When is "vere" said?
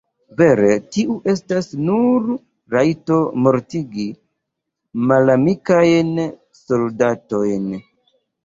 0.37-0.69